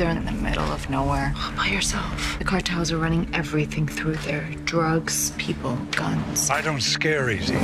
there 0.00 0.08
in 0.08 0.24
the 0.24 0.32
middle 0.32 0.64
of 0.72 0.88
nowhere, 0.88 1.34
all 1.36 1.52
by 1.52 1.66
yourself. 1.66 2.38
The 2.38 2.44
cartels 2.44 2.90
are 2.90 2.96
running 2.96 3.28
everything 3.34 3.86
through 3.86 4.14
there 4.24 4.48
drugs, 4.64 5.32
people, 5.32 5.76
guns. 5.90 6.48
I 6.48 6.62
don't 6.62 6.80
scare 6.80 7.28
easy. 7.28 7.56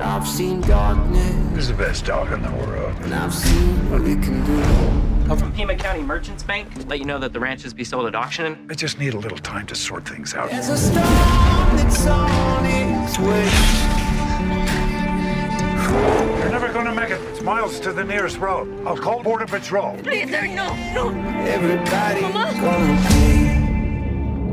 I've 0.00 0.26
seen 0.26 0.62
darkness. 0.62 1.54
Who's 1.54 1.68
the 1.68 1.74
best 1.74 2.06
dog 2.06 2.32
in 2.32 2.40
the 2.40 2.50
world? 2.52 2.96
And 3.02 3.14
I've 3.14 3.34
seen 3.34 3.90
what 3.90 4.00
it 4.00 4.22
can 4.22 4.42
do. 4.46 5.30
I'm 5.30 5.36
from 5.36 5.52
Pima 5.52 5.76
County 5.76 6.00
Merchants 6.00 6.42
Bank. 6.42 6.66
Let 6.86 6.98
you 6.98 7.04
know 7.04 7.18
that 7.18 7.34
the 7.34 7.40
ranches 7.40 7.74
be 7.74 7.84
sold 7.84 8.06
at 8.06 8.14
auction. 8.14 8.66
I 8.70 8.74
just 8.74 8.98
need 8.98 9.12
a 9.12 9.18
little 9.18 9.36
time 9.36 9.66
to 9.66 9.74
sort 9.74 10.08
things 10.08 10.32
out. 10.32 10.50
There's 10.50 10.70
a 10.70 10.78
storm 10.78 11.76
that's 11.76 12.06
on 12.06 12.64
its 12.64 13.18
way. 13.18 13.87
Miles 17.48 17.80
to 17.80 17.94
the 17.94 18.04
nearest 18.04 18.36
road. 18.36 18.66
I'll 18.86 19.02
call 19.06 19.22
Border 19.22 19.46
Patrol. 19.46 19.96
Please, 20.02 20.28
sir, 20.28 20.46
no, 20.48 20.68
no. 20.92 21.04
Everybody 21.56 22.20
gonna. 22.20 23.38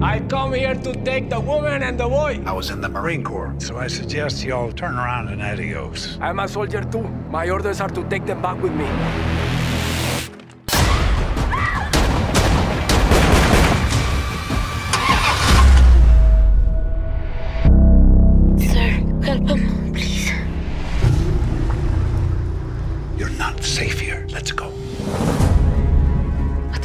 I 0.02 0.20
come 0.30 0.54
here 0.54 0.76
to 0.76 0.94
take 1.04 1.30
the 1.30 1.42
woman 1.42 1.84
and 1.84 2.00
the 2.00 2.08
boy. 2.08 2.42
I 2.46 2.54
was 2.54 2.70
in 2.70 2.80
the 2.80 2.88
Marine 2.88 3.22
Corps, 3.22 3.54
so 3.58 3.76
I 3.76 3.88
suggest 3.88 4.46
you 4.46 4.54
all 4.54 4.72
turn 4.72 4.96
around 4.96 5.28
and 5.28 5.42
adios. 5.42 6.18
I'm 6.22 6.40
a 6.40 6.48
soldier 6.48 6.84
too. 6.86 7.04
My 7.38 7.50
orders 7.50 7.82
are 7.82 7.90
to 7.90 8.04
take 8.10 8.26
them 8.26 8.42
back 8.42 8.62
with 8.62 8.72
me. 8.72 8.88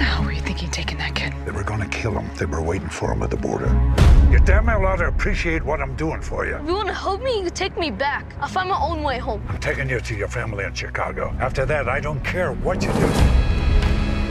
The 0.01 0.05
hell 0.05 0.25
were 0.25 0.33
you 0.33 0.41
thinking 0.41 0.71
taking 0.71 0.97
that 0.97 1.15
kid? 1.15 1.35
They 1.45 1.51
were 1.51 1.63
gonna 1.63 1.87
kill 1.89 2.19
him. 2.19 2.27
They 2.39 2.47
were 2.47 2.63
waiting 2.63 2.89
for 2.89 3.13
him 3.13 3.23
at 3.23 3.29
the 3.29 3.37
border. 3.37 3.69
You 4.31 4.39
damn 4.39 4.65
well 4.65 4.87
ought 4.87 4.97
to 4.97 5.09
appreciate 5.09 5.63
what 5.63 5.79
I'm 5.83 5.95
doing 5.95 6.23
for 6.23 6.47
you. 6.47 6.57
If 6.57 6.67
you 6.67 6.73
want 6.73 6.89
to 6.89 6.95
help 6.95 7.23
me, 7.23 7.43
you 7.43 7.51
take 7.51 7.77
me 7.77 7.91
back. 7.91 8.25
I'll 8.41 8.49
find 8.49 8.71
my 8.71 8.81
own 8.81 9.03
way 9.03 9.19
home. 9.19 9.43
I'm 9.49 9.61
taking 9.61 9.91
you 9.91 10.01
to 10.01 10.15
your 10.15 10.29
family 10.29 10.65
in 10.65 10.73
Chicago. 10.73 11.37
After 11.39 11.67
that, 11.67 11.87
I 11.87 12.01
don't 12.01 12.25
care 12.25 12.53
what 12.53 12.83
you 12.83 12.91
do. 12.95 13.09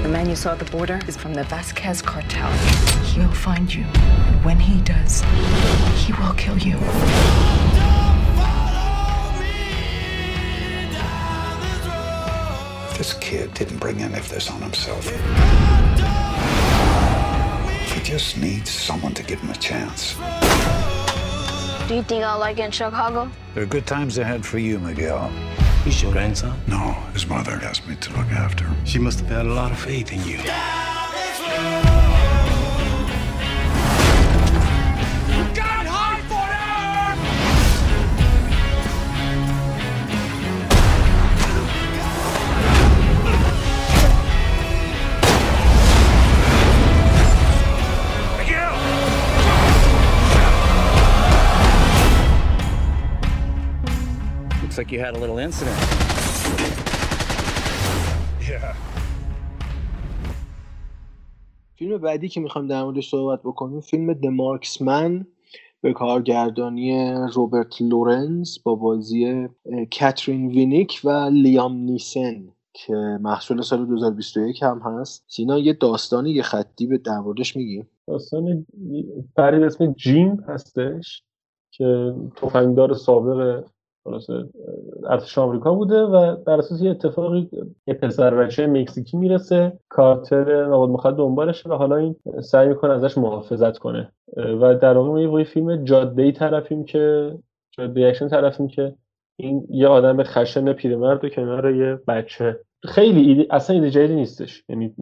The 0.02 0.09
man 0.09 0.28
you 0.28 0.36
saw 0.36 0.53
at 0.53 0.59
the 0.59 0.72
border 0.72 1.00
is 1.08 1.16
from 1.16 1.36
the 1.36 1.44
Vasquez 1.44 2.02
cartel. 2.02 2.52
He'll 3.04 3.31
find 3.31 3.72
you. 3.72 3.83
When 4.42 4.59
he 4.59 4.81
does, 4.81 5.22
he 6.04 6.14
will 6.14 6.33
kill 6.33 6.58
you. 6.58 6.80
This 13.00 13.14
kid 13.14 13.53
didn't 13.53 13.78
bring 13.78 14.02
any 14.02 14.17
of 14.17 14.28
this 14.28 14.52
on 14.52 14.61
himself. 14.61 15.05
He 17.94 18.02
just 18.02 18.38
needs 18.38 18.69
someone 18.69 19.14
to 19.14 19.23
give 19.23 19.39
him 19.39 19.52
a 19.52 19.55
chance. 19.55 20.16
Do 21.88 21.95
you 21.95 22.03
think 22.03 22.25
I'll 22.25 22.39
like 22.39 22.59
it 22.59 22.66
in 22.66 22.72
Chicago? 22.72 23.31
There 23.53 23.64
are 23.64 23.67
good 23.67 23.88
times 23.88 24.17
ahead 24.17 24.45
for 24.45 24.59
you, 24.59 24.80
Miguel. 24.80 25.30
He's 25.86 26.03
your 26.03 26.11
grandson? 26.11 26.59
No, 26.67 26.92
his 27.14 27.25
mother 27.25 27.53
asked 27.64 27.88
me 27.88 27.95
to 27.95 28.09
look 28.17 28.27
after 28.33 28.66
him. 28.66 28.86
She 28.86 29.00
must 29.00 29.22
have 29.22 29.30
had 29.30 29.45
a 29.45 29.53
lot 29.53 29.72
of 29.72 29.80
faith 29.80 30.11
in 30.11 30.22
you. 30.27 30.39
Like 54.80 54.94
you 54.94 55.00
had 55.08 55.14
a 55.17 55.20
little 55.23 55.40
incident. 55.48 55.80
Yeah. 58.50 58.76
فیلم 61.76 61.98
بعدی 61.98 62.30
که 62.30 62.40
می‌خوایم 62.40 62.67
در 62.67 62.84
موردش 62.84 63.10
صحبت 63.10 63.40
بکنیم 63.44 63.82
فیلم 63.82 64.14
The 64.14 64.26
Marksman 64.26 65.26
به 65.82 65.94
کارگردانی 65.94 67.12
روبرت 67.34 67.82
لورنز 67.82 68.58
با 68.64 68.76
بازی 68.76 69.48
کاترین 70.00 70.48
وینیک 70.48 71.02
و 71.04 71.10
لیام 71.32 71.76
نیسن 71.76 72.50
که 72.73 72.94
محصول 73.22 73.61
سال 73.61 73.86
2021 73.86 74.64
هم 74.64 74.82
هست 74.86 75.26
سینا 75.28 75.60
یه 75.60 75.73
داستانی 75.73 76.32
یه 76.32 76.42
خطی 76.42 76.88
به 76.88 76.98
در 76.98 77.20
موردش 77.20 77.56
میگیم 77.56 77.90
داستان 78.08 78.66
فردی 79.36 79.60
به 79.60 79.66
اسم 79.66 79.94
جیم 79.94 80.44
هستش 80.48 81.23
که 81.72 82.14
تفنگدار 82.36 82.94
سابق 82.94 83.64
خلاصه 84.09 84.33
ارتش 85.09 85.37
آمریکا 85.37 85.73
بوده 85.73 86.02
و 86.02 86.36
در 86.45 86.53
اثر 86.54 86.82
یه 86.81 86.92
اتفاقی 86.92 87.49
یه 87.87 87.93
پسر 87.93 88.36
بچه 88.36 88.67
مکزیکی 88.67 89.17
می‌رسه 89.17 89.80
کارتل 89.89 90.67
مواد 90.67 90.89
مخدر 90.89 91.11
دنبالشه 91.11 91.70
و 91.70 91.73
حالا 91.73 91.95
این 91.95 92.15
سعی 92.42 92.67
می‌کنه 92.67 92.93
ازش 92.93 93.17
محافظت 93.17 93.77
کنه. 93.77 94.11
و 94.37 94.75
در 94.75 94.98
واقع 94.98 95.25
ما 95.25 95.39
یه 95.39 95.45
فیلم 95.45 95.83
جاده‌ای 95.83 96.32
طرفیم 96.31 96.83
که 96.83 97.33
جاده 97.71 98.08
اکشن 98.08 98.27
طرفیم 98.27 98.67
که 98.67 98.95
این 99.39 99.67
یه 99.69 99.87
آدم 99.87 100.23
خشن 100.23 100.73
پیرمرد 100.73 101.25
و 101.25 101.30
کنار 101.30 101.75
یه 101.75 101.99
بچه. 102.08 102.59
خیلی 102.83 103.21
ایده 103.21 103.55
اصلا 103.55 103.75
ایده 103.75 103.89
جدیدی 103.89 104.15
نیستش. 104.15 104.64
یعنی 104.69 104.93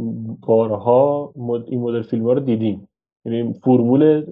بارها. 0.48 1.34
این 1.68 1.82
مدل 1.82 2.02
فیلم 2.02 2.26
ها 2.26 2.34
رو 2.34 2.40
دیدیم. 2.40 2.88
یعنی 3.26 3.54
فرمول 3.54 4.26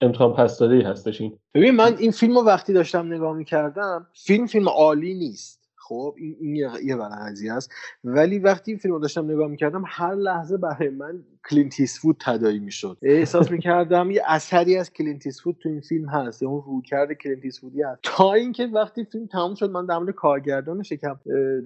امتحان 0.00 0.32
پس 0.32 0.58
داده 0.58 0.74
ای 0.74 0.82
هستش 0.82 1.20
این. 1.20 1.38
ببین 1.54 1.70
من 1.70 1.96
این 1.98 2.10
فیلم 2.10 2.38
رو 2.38 2.44
وقتی 2.44 2.72
داشتم 2.72 3.12
نگاه 3.12 3.36
می‌کردم 3.36 4.06
فیلم 4.14 4.46
فیلم 4.46 4.68
عالی 4.68 5.14
نیست. 5.14 5.66
خب 5.76 6.14
این, 6.18 6.36
این 6.40 6.56
یه, 6.56 6.96
قضیه 6.96 7.52
است 7.52 7.72
ولی 8.04 8.38
وقتی 8.38 8.70
این 8.70 8.78
فیلم 8.78 9.00
داشتم 9.00 9.30
نگاه 9.30 9.48
می‌کردم 9.48 9.84
هر 9.86 10.14
لحظه 10.14 10.56
برای 10.56 10.90
من 10.90 11.24
کلینت 11.50 11.80
ایستوود 11.80 12.16
تداعی 12.20 12.58
می‌شد. 12.58 12.98
احساس 13.02 13.50
می‌کردم 13.50 14.10
یه 14.10 14.22
اثری 14.26 14.76
از 14.76 14.92
کلینت 14.92 15.26
ایستوود 15.26 15.56
تو 15.62 15.68
این 15.68 15.80
فیلم 15.80 16.08
هست 16.08 16.42
یا 16.42 16.48
اون 16.48 16.62
رویکرد 16.66 17.12
کلینت 17.12 17.44
ایستوودی 17.44 17.82
هست. 17.82 18.00
تا 18.02 18.32
اینکه 18.32 18.66
وقتی 18.66 19.04
فیلم 19.04 19.26
تموم 19.26 19.54
شد 19.54 19.70
من 19.70 19.86
در 19.86 19.98
مورد 19.98 20.14
کارگردانش 20.14 20.92
یکم 20.92 21.10
اه، 21.10 21.16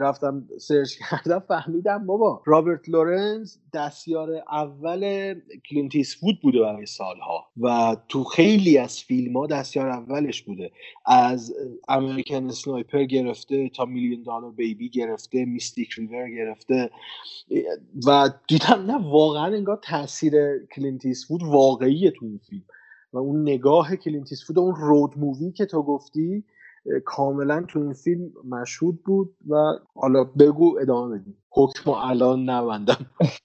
رفتم 0.00 0.48
سرچ 0.58 0.94
کردم 1.10 1.38
فهمیدم 1.38 2.06
بابا 2.06 2.42
رابرت 2.46 2.88
لورنز 2.88 3.56
دستیار 3.74 4.30
اول 4.52 5.34
کلینت 5.70 5.94
ایستوود 5.94 6.40
بوده 6.42 6.60
برای 6.60 6.86
سالها 6.86 7.46
و 7.60 7.96
تو 8.08 8.24
خیلی 8.24 8.78
از 8.78 9.00
فیلم 9.00 9.36
ها 9.36 9.46
دستیار 9.46 9.88
اولش 9.88 10.42
بوده. 10.42 10.70
از 11.06 11.54
American 11.88 12.48
Sniper 12.48 13.04
گرفته 13.04 13.68
تا 13.68 13.84
Million 13.84 14.22
Dollar 14.22 14.50
Baby 14.50 14.88
گرفته 14.88 15.44
Mystic 15.44 15.92
River 15.92 16.30
گرفته 16.30 16.90
و 18.06 18.30
دیدم 18.48 18.84
نه 18.86 19.10
واقعا 19.10 19.46
انگار 19.70 19.82
تاثیر 19.84 20.66
کلینت 20.66 21.06
ایستوود 21.06 21.42
واقعیه 21.42 22.10
تو 22.10 22.26
این 22.26 22.38
فیلم. 22.38 22.62
و 23.12 23.18
اون 23.18 23.42
نگاه 23.42 23.96
کلینت 23.96 24.28
ایستوود 24.30 24.58
اون 24.58 24.74
road 24.74 25.18
movie 25.18 25.52
که 25.52 25.66
تو 25.66 25.82
گفتی 25.82 26.44
کاملا 27.04 27.64
تو 27.68 27.78
این 27.78 27.92
فیلم 27.92 28.32
مشهود 28.44 29.02
بود 29.02 29.34
و 29.48 29.56
حالا 29.94 30.24
بگو 30.24 30.78
ادامه 30.80 31.18
بدیم. 31.18 31.36
حکم 31.52 31.90
الان 31.90 32.50
نبندم. 32.50 32.96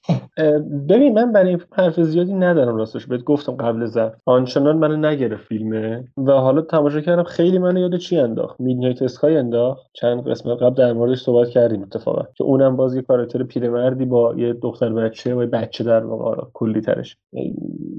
ببین 0.89 1.13
من 1.13 1.31
برای 1.31 1.49
این 1.49 1.59
حرف 1.71 2.01
زیادی 2.01 2.33
ندارم 2.33 2.75
راستش. 2.75 3.05
بهت 3.05 3.23
گفتم 3.23 3.53
قبل 3.53 3.85
زد. 3.85 4.17
آنچنان 4.25 4.77
منو 4.77 4.95
نگرفت 4.97 5.43
فیلمه. 5.43 6.03
و 6.17 6.31
حالا 6.31 6.61
تماشا 6.61 7.01
کردم 7.01 7.23
خیلی 7.23 7.57
منو 7.57 7.79
یاد 7.79 7.95
چی 7.97 8.17
انداخت؟ 8.17 8.61
میدنایت 8.61 9.01
اسکای 9.01 9.37
انداخت. 9.37 9.87
چند 9.93 10.27
قسمت 10.27 10.61
قبل 10.61 10.75
در 10.75 10.93
موردش 10.93 11.21
صحبت 11.21 11.49
کردیم 11.49 11.81
اتفاقا. 11.81 12.21
که 12.35 12.43
اونم 12.43 12.75
باز 12.75 12.95
یه 12.95 13.01
کاراکتر 13.01 13.43
پیرمردی 13.43 14.05
با 14.05 14.33
یه 14.37 14.53
دختر 14.53 14.89
بچه 14.93 15.35
و 15.35 15.41
یه 15.41 15.47
بچه 15.47 15.83
در 15.83 16.05
واقع. 16.05 16.25
آره، 16.25 16.43
کلی 16.53 16.81
ترش. 16.81 17.17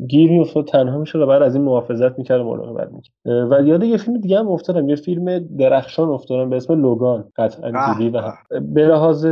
گیر 0.09 0.31
میافتاد. 0.31 0.65
تنها 0.67 0.99
می‌شد 0.99 1.21
و 1.21 1.27
بعد 1.27 1.43
از 1.43 1.55
این 1.55 1.65
محافظت 1.65 2.19
می‌کرد 2.19 2.41
و 2.41 2.45
مراقبت 2.45 2.89
می‌کرد. 2.93 3.53
و 3.53 3.67
یاد 3.67 3.85
یه 3.85 3.97
فیلم 3.97 4.21
دیگه 4.21 4.39
هم 4.39 4.49
افتادم. 4.49 4.89
یه 4.89 4.97
فیلم 4.97 5.39
درخشان 5.39 6.09
افتادم 6.09 6.51
به 6.51 6.57
اسم 6.57 6.83
لوگان. 6.83 7.25
قطعا 7.37 7.95
دیدی 7.95 8.11
و 8.11 8.23
به 8.61 8.87
لحاظ 8.87 9.27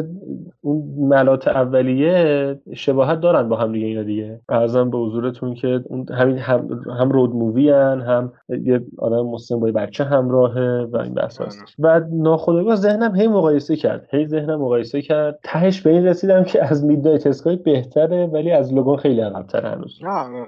اون 0.64 1.08
ملات 1.08 1.48
اولیه 1.48 2.60
شباهت 2.74 3.20
دارن 3.20 3.48
با 3.48 3.56
هم 3.56 3.72
دیگه 3.72 3.86
اینا 3.86 4.02
دیگه. 4.02 4.40
ارزم 4.48 4.90
به 4.90 4.98
حضورتون 4.98 5.54
که 5.54 5.80
اون 5.84 6.06
همین 6.12 6.38
هم, 6.38 6.68
هم 6.98 7.10
رود 7.10 7.34
مووی 7.34 7.70
هن 7.70 8.00
هم 8.00 8.32
یه 8.48 8.80
آدم 8.98 9.26
مسلم 9.26 9.60
با 9.60 9.66
یه 9.66 9.72
بچه 9.72 10.04
همراهه 10.04 10.88
و 10.92 10.96
این 10.96 11.14
بحث 11.14 11.40
هستش 11.40 11.76
و 11.78 12.00
ناخودآگاه 12.12 12.76
ذهنم 12.76 13.14
هی 13.14 13.28
مقایسه 13.28 13.76
کرد. 13.76 14.06
هی 14.10 14.26
ذهنم 14.26 14.60
مقایسه 14.60 15.02
کرد. 15.02 15.38
تهش 15.42 15.80
به 15.80 15.90
این 15.90 16.06
رسیدم 16.06 16.44
که 16.44 16.64
از 16.64 16.84
میدنایت 16.84 17.26
اسکای 17.26 17.56
بهتره 17.56 18.26
ولی 18.26 18.50
از 18.50 18.74
لوگان 18.74 18.96
خیلی 18.96 19.20
عقب‌تر 19.20 19.66
هنوز. 19.66 19.98
نه 20.02 20.44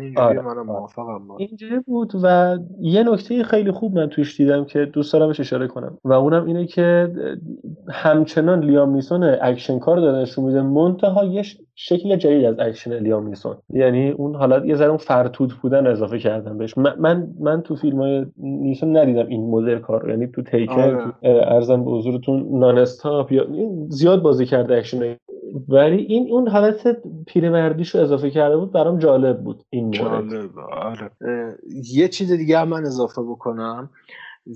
اینجوری 0.00 0.16
آره. 0.16 0.40
منم 0.40 0.66
موافقم. 0.66 1.28
با 1.28 1.36
اینجوری 1.38 1.78
بود 1.78 2.12
و 2.22 2.58
یه 2.80 3.02
نکته 3.02 3.44
خیلی 3.44 3.70
خوب 3.70 3.98
من 3.98 4.08
توش 4.08 4.36
دیدم 4.36 4.64
که 4.64 4.84
دوست 4.84 5.12
دارم 5.12 5.28
اشاره 5.28 5.66
کنم. 5.66 5.98
و 6.04 6.12
اونم 6.12 6.46
اینه 6.46 6.66
که 6.66 7.12
همچنان 7.88 8.64
لیام 8.64 8.90
نیسون 8.94 9.22
اکشن 9.42 9.78
کار 9.78 10.00
داره 10.00 10.22
نشون 10.22 10.44
میده 10.44 10.62
منتها 10.62 11.24
یه 11.24 11.42
شکل 11.74 12.16
جدید 12.16 12.44
از 12.44 12.58
اکشن 12.58 12.98
لیام 12.98 13.26
نیسون 13.26 13.56
یعنی 13.70 14.10
اون 14.10 14.34
حالت 14.34 14.64
یه 14.64 14.74
ذره 14.74 14.88
اون 14.88 14.96
فرتوت 14.96 15.52
بودن 15.62 15.86
اضافه 15.86 16.18
کردم 16.18 16.58
بهش. 16.58 16.78
من 16.78 17.28
من, 17.40 17.62
تو 17.62 17.76
فیلم 17.76 18.00
های 18.00 18.26
نیسون 18.36 18.96
ندیدم 18.96 19.26
این 19.26 19.50
مدل 19.50 19.78
کار 19.78 20.10
یعنی 20.10 20.26
تو 20.26 20.42
Taken 20.42 20.72
آره. 20.72 21.12
عرضم 21.22 21.84
به 21.84 21.90
حضورتون 21.90 22.58
Non-Stop 22.58 23.32
یا 23.32 23.46
زیاد 23.88 24.22
بازی 24.22 24.46
کرده 24.46 24.76
اکشن 24.76 25.16
ولی 25.68 25.96
این 25.96 26.28
اون 26.30 26.48
حالت 26.48 26.96
پیرمردیشو 27.26 27.98
اضافه 27.98 28.30
کرده 28.30 28.56
بود 28.56 28.72
برام 28.72 28.98
جالب 28.98 29.42
بود 29.44 29.62
این 29.70 29.90
جالب 29.90 30.58
آره. 30.58 31.10
یه 31.92 32.08
چیز 32.08 32.32
دیگه 32.32 32.64
من 32.64 32.80
اضافه 32.80 33.22
بکنم. 33.22 33.90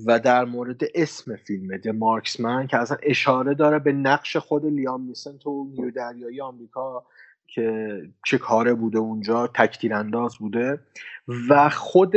و 0.05 0.19
در 0.19 0.45
مورد 0.45 0.81
اسم 0.95 1.35
فیلم 1.35 1.77
د 1.77 1.87
مارکسمن 1.87 2.67
که 2.67 2.77
اصلا 2.77 2.97
اشاره 3.03 3.53
داره 3.53 3.79
به 3.79 3.91
نقش 3.91 4.37
خود 4.37 4.65
لیام 4.65 5.01
نیسن 5.01 5.37
تو 5.37 5.67
نیو 5.71 5.91
دریایی 5.91 6.41
آمریکا 6.41 7.05
که 7.47 8.01
چه 8.25 8.37
کاره 8.37 8.73
بوده 8.73 8.97
اونجا 8.97 9.47
تکتیر 9.47 9.93
انداز 9.93 10.37
بوده 10.37 10.79
و 11.49 11.69
خود 11.69 12.15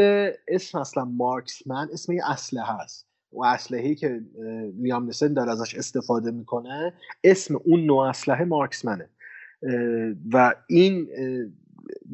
اسم 0.48 0.78
اصلا 0.78 1.04
مارکسمن 1.04 1.88
اسم 1.92 2.12
یه 2.12 2.22
اسلحه 2.30 2.82
هست 2.82 3.06
و 3.32 3.44
اسلحه‌ای 3.44 3.94
که 3.94 4.20
لیام 4.82 5.04
نیسن 5.04 5.32
داره 5.32 5.52
ازش 5.52 5.74
استفاده 5.74 6.30
می‌کنه 6.30 6.92
اسم 7.24 7.60
اون 7.64 7.80
نوع 7.80 8.08
اسلحه 8.08 8.44
مارکسمنه 8.44 9.08
و 10.32 10.54
این 10.66 11.08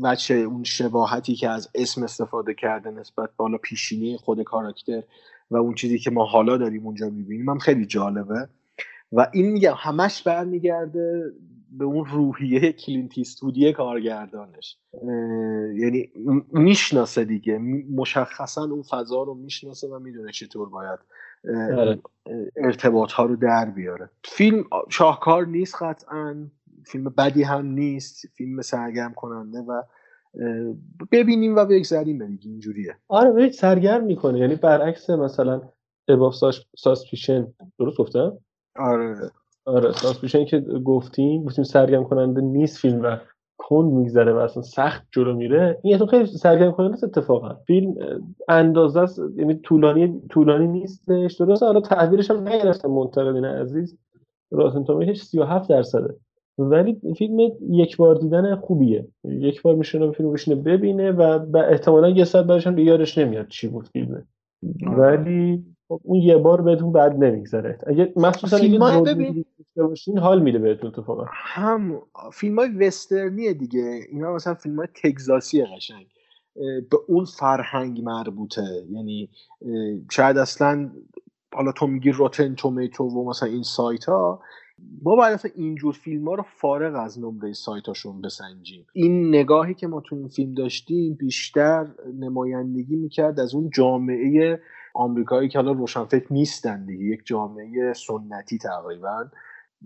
بچه 0.05 0.35
اون 0.35 0.64
شباهتی 0.64 1.35
که 1.35 1.49
از 1.49 1.69
اسم 1.75 2.03
استفاده 2.03 2.55
کرده 2.55 2.91
نسبت 2.91 3.31
بالا 3.37 3.58
پیشینی 3.58 4.17
خود 4.17 4.43
کاراکتر 4.43 5.03
و 5.50 5.56
اون 5.56 5.75
چیزی 5.75 5.98
که 5.98 6.10
ما 6.10 6.25
حالا 6.25 6.56
داریم 6.56 6.87
اونجا 6.87 7.10
می‌بینیم 7.10 7.48
هم 7.48 7.58
خیلی 7.58 7.87
جالبه. 7.87 8.48
و 9.12 9.26
این 9.32 9.52
میگم 9.52 9.75
همش 9.76 10.22
برمیگرده 10.22 11.32
به 11.70 11.84
اون 11.84 12.04
روحیه 12.04 12.72
کلینتیستودی 12.72 13.72
کارگردانش. 13.72 14.78
یعنی 15.75 16.10
می‌شناسه 16.52 17.25
دیگه. 17.25 17.58
مشخصا 17.96 18.62
اون 18.62 18.82
فضا 18.82 19.22
رو 19.22 19.34
می‌شناسه 19.34 19.88
و 19.88 19.98
می‌دونه 19.98 20.32
چطور 20.32 20.69
باید 20.69 20.98
آره. 21.78 21.98
ارتباط 22.56 23.12
ها 23.12 23.25
رو 23.25 23.37
در 23.37 23.64
بیاره. 23.64 24.10
فیلم 24.25 24.64
شاهکار 24.88 25.46
نیست 25.46 25.82
قطعا. 25.82 26.46
فیلم 26.87 27.04
بدی 27.04 27.43
هم 27.43 27.66
نیست. 27.66 28.26
فیلم 28.34 28.62
سرگرم 28.62 29.14
کننده 29.14 29.58
و 29.58 29.82
ببینیم 31.12 31.56
و 31.56 31.65
بگذریم 31.65 32.27
دیگه 32.27 32.50
اینجوریه. 32.50 32.97
آره 33.09 33.31
ببین 33.31 33.50
سرگرم 33.50 34.05
می‌کنه. 34.05 34.38
یعنی 34.38 34.55
برعکس 34.55 35.11
مثلا 35.11 35.61
اباف 36.09 36.35
ساسپیشن 36.77 37.47
درست 37.79 37.99
گفتم؟ 37.99 38.38
آره. 38.77 39.31
آره 39.65 39.93
ساسپیشن 39.93 40.44
که 40.44 40.61
گفتیم 40.61 41.44
گفتیم 41.44 41.65
سرگرم 41.65 42.05
کننده 42.05 42.41
نیست 42.41 42.79
فیلم 42.79 43.03
و 43.03 43.17
کند 43.59 43.93
میگذره 43.93 44.33
و 44.33 44.37
اصلا 44.37 44.62
سخت 44.62 45.06
جلو 45.11 45.37
میره. 45.37 45.79
این 45.83 45.99
تو 45.99 46.06
خیلی 46.06 46.27
سرگرم 46.27 46.73
کننده 46.73 47.05
اتفاقا. 47.05 47.55
فیلم 47.55 47.94
اندازه 48.49 49.00
است 49.00 49.21
یعنی 49.37 49.55
طولانی 49.55 50.23
طولانی 50.31 50.67
نیستش. 50.67 51.35
درست 51.35 51.62
حالا 51.62 51.81
تعبیرش 51.81 52.31
هم 52.31 52.49
نگرفتم 52.49 52.91
منتقدین 52.91 53.44
عزیز. 53.44 53.99
راتن 54.50 54.85
تومیتش 54.85 55.23
37 55.23 55.69
درصده. 55.69 56.15
ولی 56.58 57.00
فیلم 57.19 57.38
یک 57.70 57.97
بار 57.97 58.14
دیدن 58.14 58.56
خوبیه. 58.56 59.08
یک 59.25 59.62
بار 59.62 59.75
میشونه 59.75 60.12
فیلم 60.12 60.32
بشینه 60.32 60.56
ببینه 60.62 61.12
و 61.12 61.56
احتمالا 61.70 62.08
یه 62.08 62.25
ساعت 62.25 62.47
بعدش 62.47 62.67
هم 62.67 62.79
یادش 62.79 63.19
نمیاد 63.19 63.49
چی 63.49 63.69
بود 63.69 63.88
فیلمه. 63.88 64.25
ولی 64.97 65.64
خب 65.88 66.00
اون 66.05 66.19
یه 66.19 66.37
بار 66.37 66.62
بهتون 66.62 66.93
بعد 66.93 67.25
نمیگذره. 67.25 67.79
اگه 67.87 68.12
مخصوصا 68.17 68.56
اگه 68.56 69.00
ببین 69.00 69.44
باشین 69.76 70.19
حال 70.19 70.43
میده 70.43 70.58
بهتون 70.58 70.91
اتفاقا. 70.91 71.25
هم 71.29 72.03
فیلم 72.32 72.58
های 72.58 72.69
وسترنیه 72.69 73.53
دیگه. 73.53 74.00
اینا 74.12 74.35
مثلا 74.35 74.55
فیلم 74.55 74.76
های 74.76 74.88
تگزاسی 75.05 75.64
قشنگ 75.64 76.06
به 76.91 76.97
اون 77.08 77.25
فرهنگ 77.25 78.00
مربوطه. 78.00 78.62
یعنی 78.91 79.29
شاید 80.11 80.38
اصلا 80.38 80.91
حالا 81.55 81.73
تو 81.73 81.87
میگی 81.87 82.11
روتن 82.11 82.55
تومیتو 82.55 83.05
و 83.05 83.29
مثلا 83.29 83.49
این 83.49 83.62
سایت 83.62 84.05
ها 84.05 84.41
ما 85.02 85.17
باید 85.17 85.34
اصلا 85.34 85.50
اینجور 85.55 85.94
فیلم 85.94 86.28
ها 86.28 86.34
رو 86.34 86.43
فارغ 86.43 86.94
از 86.94 87.19
نمره 87.19 87.52
سایتاشون 87.52 88.20
بسنجیم. 88.20 88.87
این 88.93 89.28
نگاهی 89.28 89.75
که 89.75 89.87
ما 89.87 90.00
تو 90.00 90.17
این 90.17 90.28
فیلم 90.28 90.55
داشتیم 90.55 91.14
بیشتر 91.14 91.87
نمایندگی 92.19 92.96
می‌کرد 92.96 93.40
از 93.40 93.55
اون 93.55 93.70
جامعه 93.75 94.61
آمریکایی 94.94 95.49
که 95.49 95.58
حالا 95.58 95.73
روشنفکر 95.73 96.26
نیستن 96.31 96.87
دیگه 96.87 97.05
یک 97.05 97.20
جامعه 97.25 97.93
سنتی 97.93 98.58
تقریبا. 98.58 99.25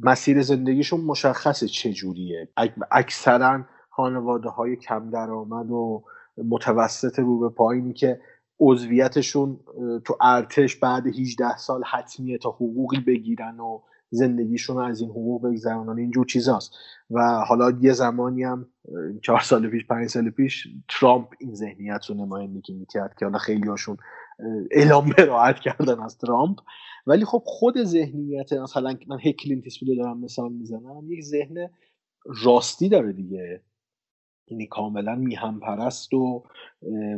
مسیر 0.02 0.42
زندگیشون 0.42 1.00
مشخصه 1.00 1.68
چجوریه. 1.68 2.48
اکثرا 2.92 3.64
خانواده 3.90 4.48
های 4.48 4.76
کم 4.76 5.10
درآمد 5.10 5.70
و 5.70 6.04
متوسط 6.48 7.18
رو 7.18 7.38
به 7.38 7.48
پایینی 7.48 7.92
که 7.92 8.20
عضویتشون 8.60 9.60
تو 10.04 10.16
ارتش 10.20 10.76
بعد 10.76 11.06
18 11.06 11.56
سال 11.56 11.82
حتمیه 11.84 12.38
تا 12.38 12.50
حقوقی 12.50 13.00
بگیرن 13.00 13.60
و 13.60 13.80
زندگیشون 14.10 14.76
رو 14.76 14.82
از 14.82 15.00
این 15.00 15.10
حقوق 15.10 15.46
بگذرونن. 15.46 15.98
اینجور 15.98 16.26
چیزاست. 16.26 16.72
و 17.10 17.44
حالا 17.48 17.70
یه 17.80 17.92
زمانی 17.92 18.42
هم 18.42 18.66
چهار 19.22 19.40
سال 19.40 19.68
پیش 19.68 19.86
پنج 19.86 20.08
سال 20.08 20.30
پیش 20.30 20.68
ترامپ 20.88 21.28
این 21.40 21.54
ذهنیت 21.54 22.04
رو 22.08 22.14
نمایندگی 22.14 22.74
می‌کرد 22.74 23.14
که 23.18 23.24
حالا 23.24 23.38
خیلی 23.38 23.68
هاشون 23.68 23.96
اعلام 24.70 25.10
برائت 25.18 25.60
کردن 25.60 26.00
از 26.00 26.18
ترامپ. 26.18 26.58
ولی 27.06 27.24
خب 27.24 27.42
خود 27.46 27.84
ذهنیت 27.84 28.52
مثلا 28.52 28.96
من 29.08 29.18
که 29.24 29.42
کلینت 29.42 29.78
ایستوودو 29.78 29.94
دارم 29.94 30.20
مثال 30.20 30.52
می‌زنم 30.52 31.04
یک 31.08 31.24
ذهن 31.24 31.70
راستی 32.44 32.88
داره 32.88 33.12
دیگه. 33.12 33.62
یعنی 34.50 34.66
کاملا 34.66 35.14
میهن 35.14 35.60
پرست 35.60 36.14
و 36.14 36.44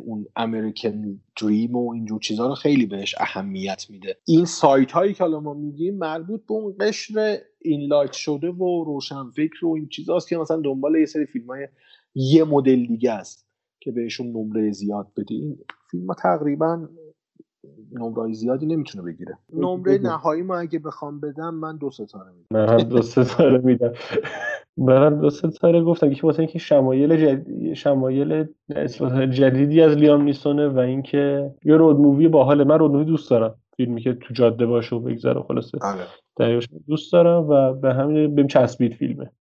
اون 0.04 0.26
American 0.36 1.20
dream 1.40 1.76
و 1.76 1.92
اینجور 1.92 2.20
چیزها 2.20 2.46
رو 2.46 2.54
خیلی 2.54 2.86
بهش 2.86 3.14
اهمیت 3.18 3.86
میده. 3.90 4.16
این 4.24 4.44
سایت 4.44 4.92
هایی 4.92 5.14
که 5.14 5.24
حالا 5.24 5.40
ما 5.40 5.54
میگیم 5.54 5.98
مربوط 5.98 6.46
به 6.46 6.54
اون 6.54 6.74
قشر 6.80 7.38
enlight 7.60 8.12
شده 8.12 8.50
و 8.50 8.84
روشنفکر 8.84 9.66
و 9.66 9.74
این 9.74 9.88
چیزاست 9.88 10.28
که 10.28 10.36
مثلا 10.36 10.60
دنبال 10.60 10.96
یه 10.96 11.06
سری 11.06 11.26
فیلم 11.26 11.46
های 11.46 11.68
یه 12.14 12.44
مدل 12.44 12.86
دیگه 12.86 13.12
است 13.12 13.46
که 13.80 13.92
بهشون 13.92 14.26
نمره 14.26 14.72
زیاد 14.72 15.06
بده. 15.16 15.34
این 15.34 15.58
فیلم 15.90 16.06
ها 16.06 16.14
تقریبا 16.14 16.88
نمره 17.92 18.32
زیادی 18.32 18.66
نمی‌تونه 18.66 19.04
بگیره. 19.04 19.38
نمره 19.52 19.98
نهایی 19.98 20.42
ما 20.42 20.56
اگه 20.56 20.78
بخوام 20.78 21.20
بدم 21.20 21.54
من 21.54 21.76
دو 21.76 21.90
ستاره 21.90 22.32
میدم. 22.32 22.66
من 22.66 22.76
دو 22.76 23.02
ستاره 23.02 23.58
میدم. 23.58 23.92
منم 24.76 25.20
دو 25.20 25.30
ستاره 25.30 25.82
گفتم 25.82 26.10
که 26.10 26.26
واسه 26.26 26.40
اینکه 26.40 26.58
شمایل 26.58 27.16
جدید 27.16 27.74
شمایل 27.74 28.46
جدیدی 29.30 29.80
از 29.80 29.96
لیام 29.96 30.22
نیسونه 30.22 30.68
و 30.68 30.78
اینکه 30.78 31.50
یه 31.64 31.76
رود 31.76 32.00
مووی 32.00 32.28
باحال. 32.28 32.64
من 32.64 32.78
رود 32.78 32.90
مووی 32.90 33.04
دوست 33.04 33.30
دارم. 33.30 33.54
فیلمی 33.76 34.00
که 34.00 34.12
تو 34.12 34.34
جاده 34.34 34.66
باشه 34.66 34.96
و 34.96 35.00
بگذره 35.00 35.42
خلاصه. 35.42 35.78
آره. 35.82 36.60
دوست 36.88 37.12
دارم 37.12 37.48
و 37.48 37.72
به 37.72 37.94
همین 37.94 38.34
بهم 38.34 38.46
چسبید 38.46 38.94
فیلمه. 38.94 39.30